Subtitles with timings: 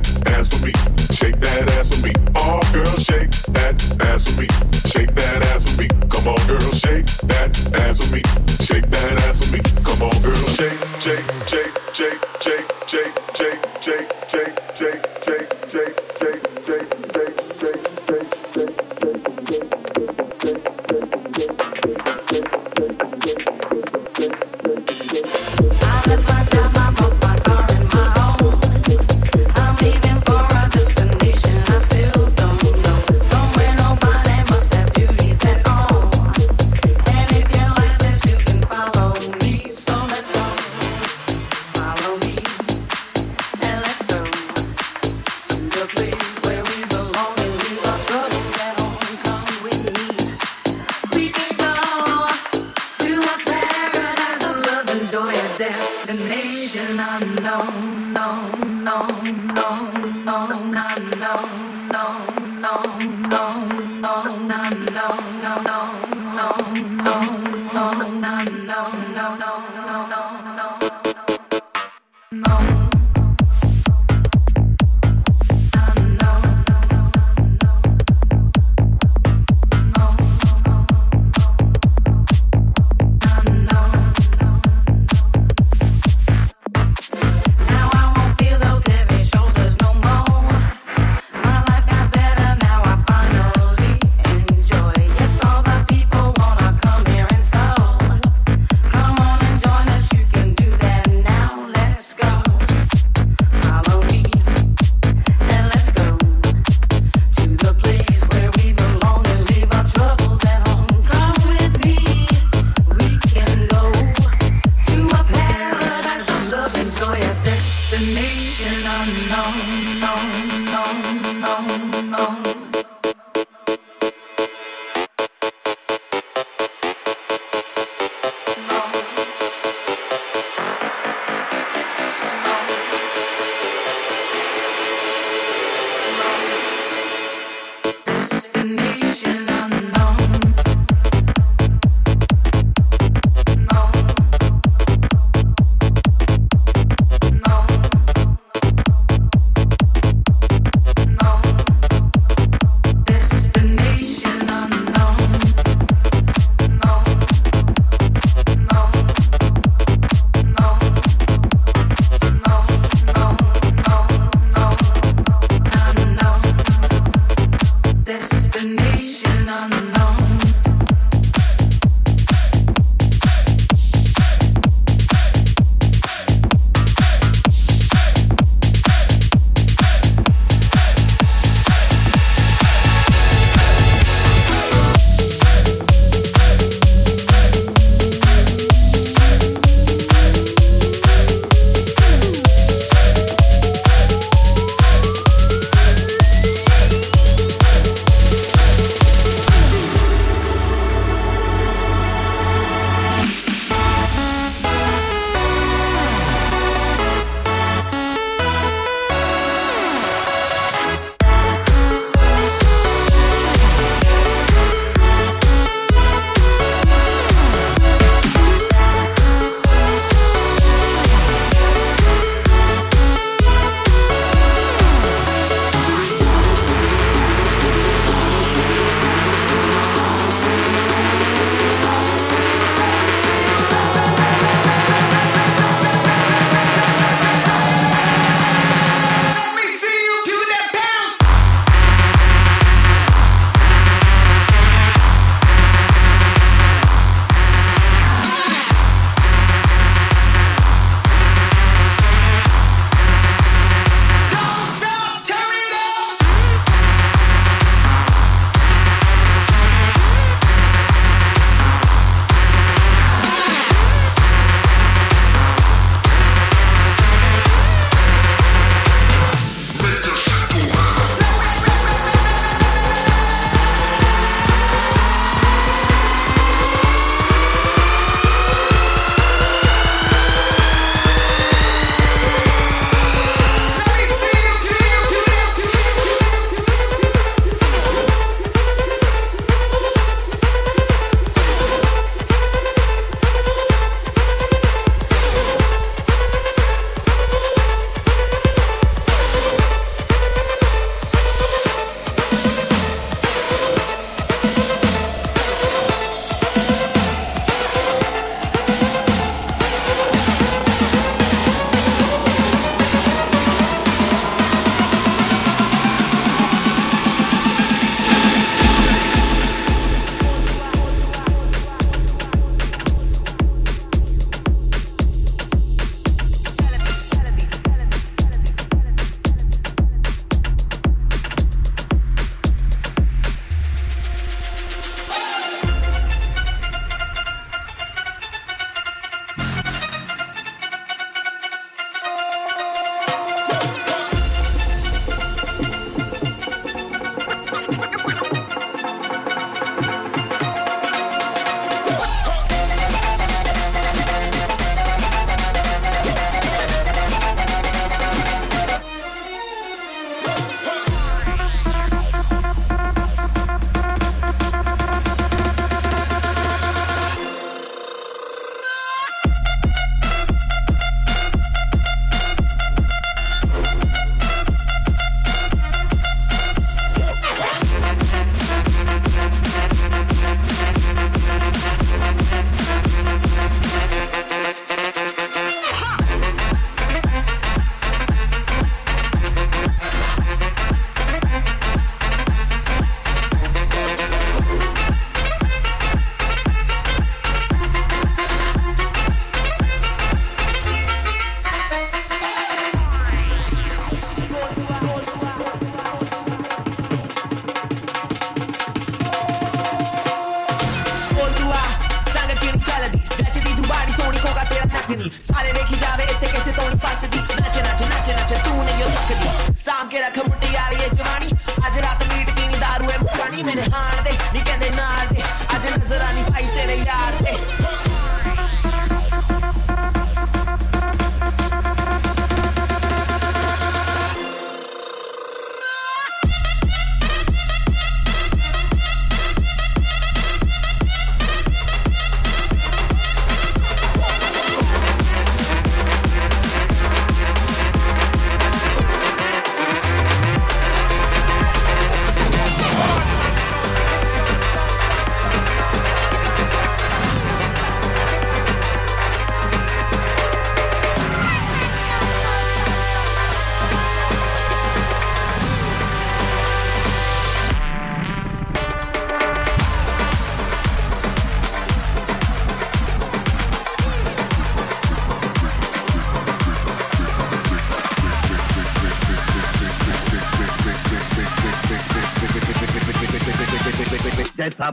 [0.00, 0.72] that ass for me.
[1.14, 2.12] Shake that ass for me.
[2.34, 4.81] Oh, girl, shake that ass for me.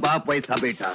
[0.05, 0.93] बाप वैसा बेटा।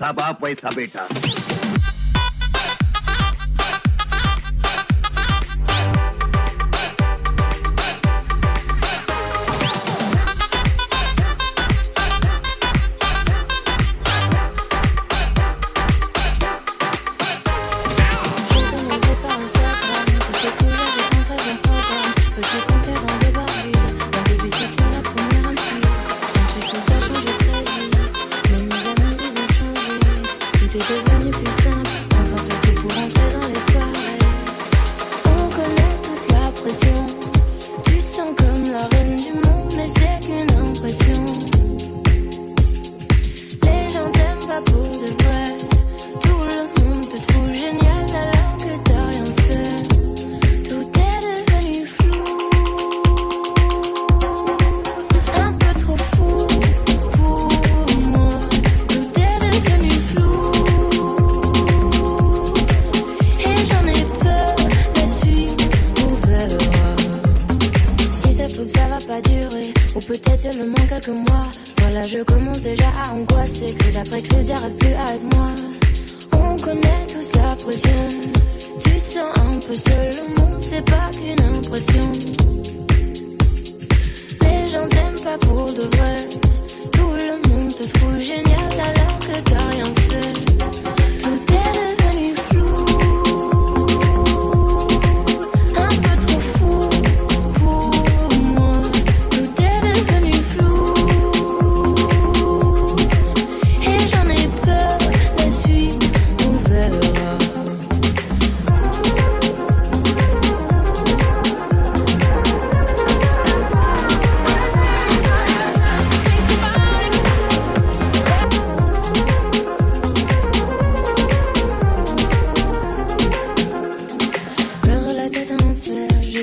[0.00, 1.59] जैसा बाप वैसा बेटा।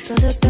[0.07, 0.46] for the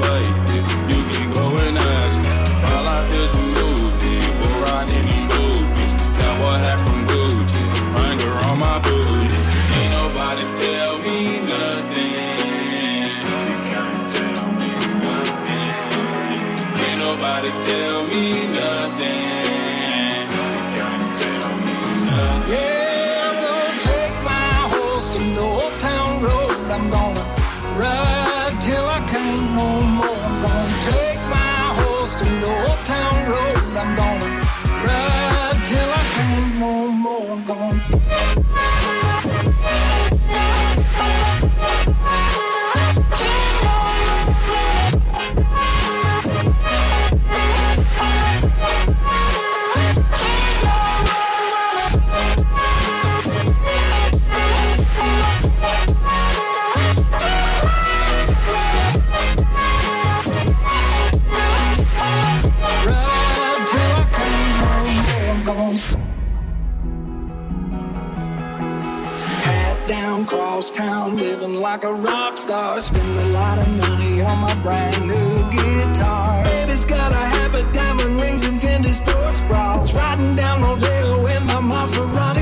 [0.00, 0.53] Thank
[71.74, 72.80] like a rock star.
[72.80, 76.44] Spend a lot of money on my brand new guitar.
[76.44, 79.92] Baby's got a habit, diamond rings, and Fendi sports bras.
[79.92, 82.33] Riding down Rodeo in my Maserati.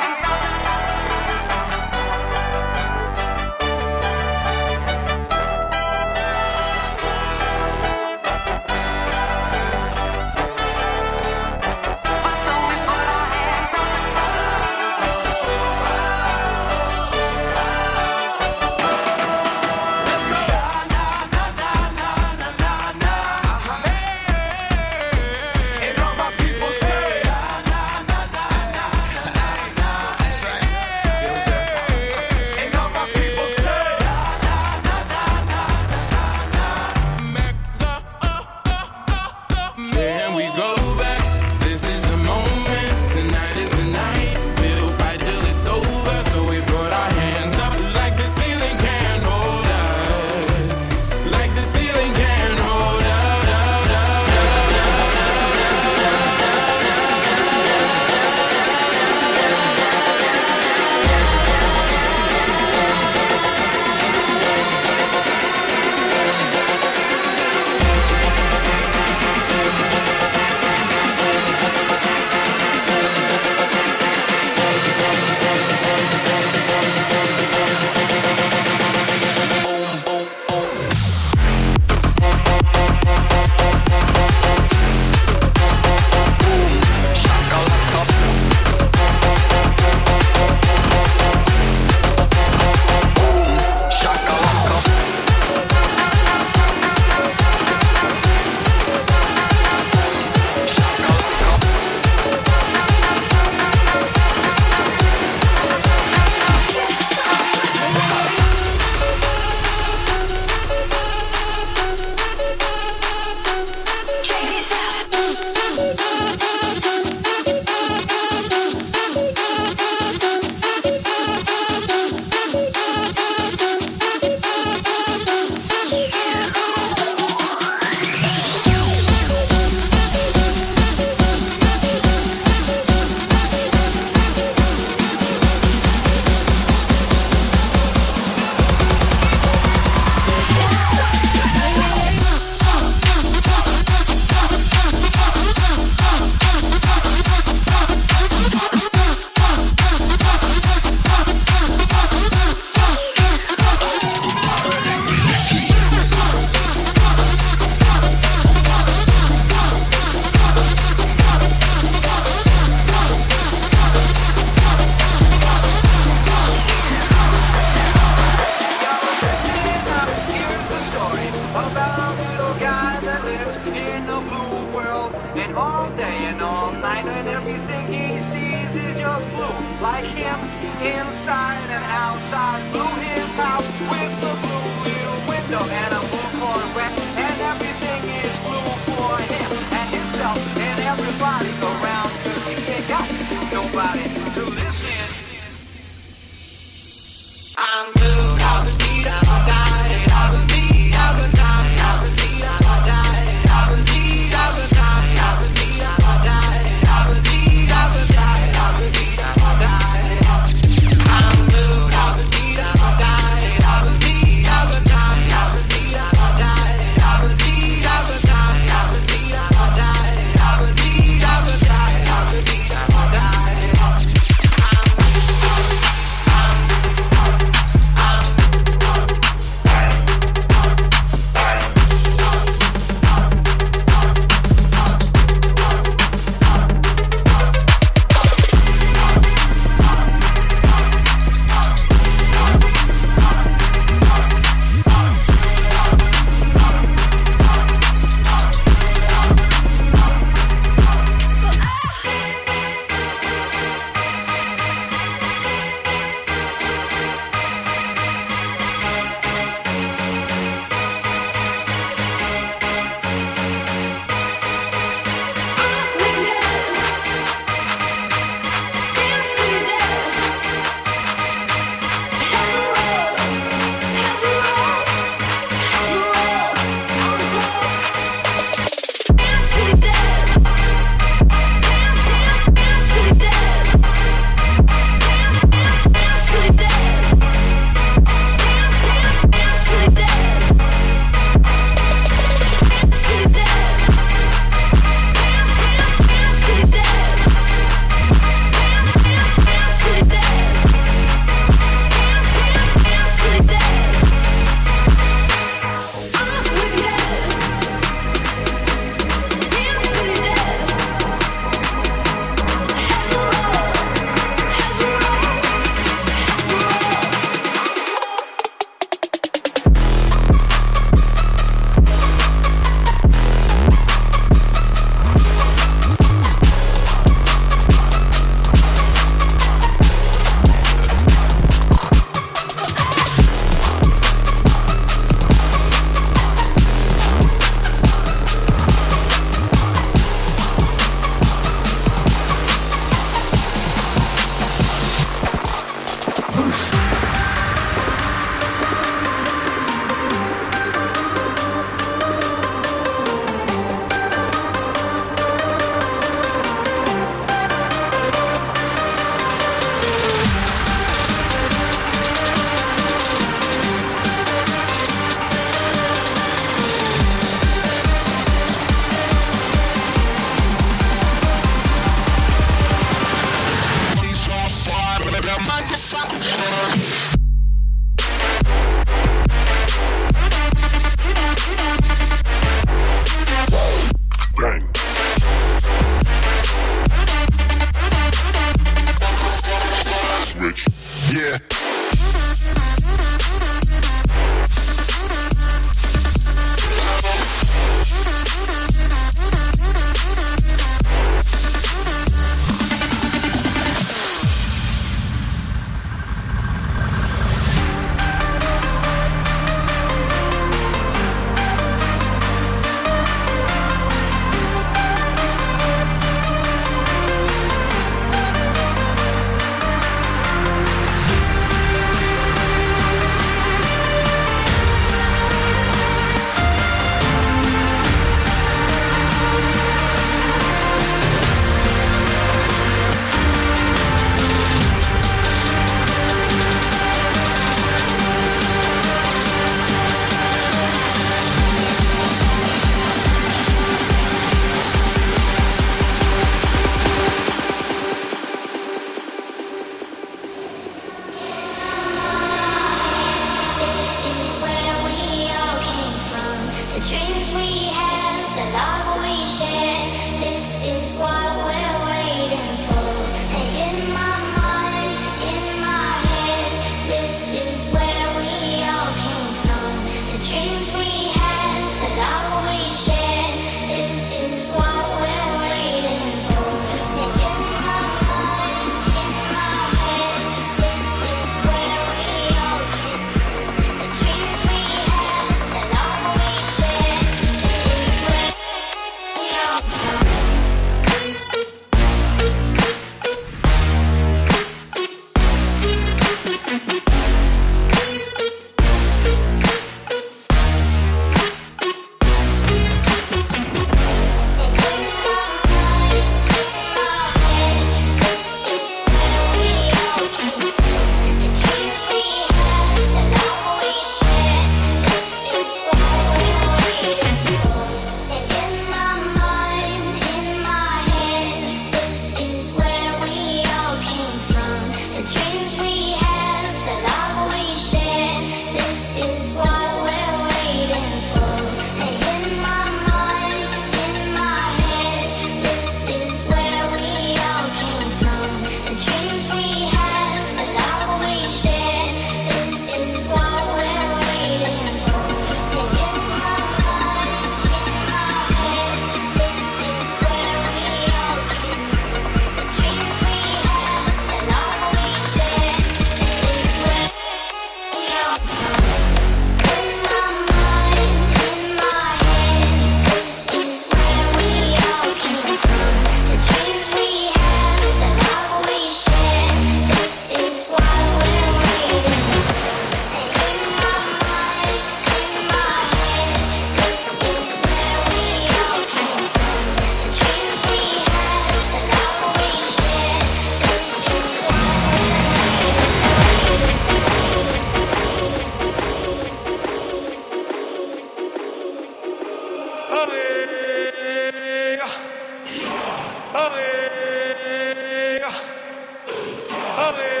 [599.71, 600.00] Let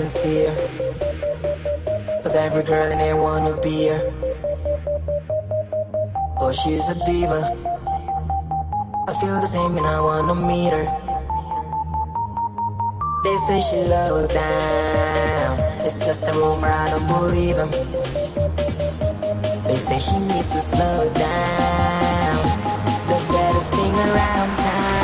[0.00, 2.22] can see her.
[2.22, 4.00] Cause every girl in here wanna be her.
[6.40, 7.40] Oh, she's a diva.
[9.08, 10.86] I feel the same and I wanna meet her.
[13.24, 15.58] They say she low down.
[15.84, 17.70] It's just a rumor, I don't believe them.
[19.68, 22.38] They say she needs to slow down.
[23.10, 24.99] The baddest thing around town.